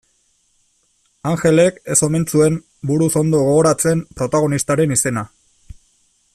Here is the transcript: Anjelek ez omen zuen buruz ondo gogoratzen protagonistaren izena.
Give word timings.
Anjelek 1.31 1.77
ez 1.95 1.99
omen 2.07 2.25
zuen 2.33 2.57
buruz 2.93 3.11
ondo 3.23 3.45
gogoratzen 3.51 4.03
protagonistaren 4.21 4.97
izena. 4.99 5.29